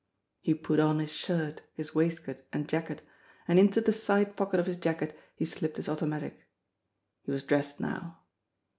He 0.41 0.55
put 0.55 0.79
on 0.79 0.97
his 0.97 1.11
shirt, 1.13 1.61
his 1.75 1.93
waistcoat 1.93 2.41
and 2.51 2.67
jacket, 2.67 3.03
and 3.47 3.59
into 3.59 3.79
the 3.81 3.93
side 3.93 4.35
pocket 4.35 4.59
of 4.59 4.65
his 4.65 4.77
jacket 4.77 5.15
he 5.35 5.45
slipped 5.45 5.77
his 5.77 5.87
automatic. 5.87 6.47
He 7.21 7.29
was 7.29 7.43
dressed 7.43 7.79
now. 7.79 8.17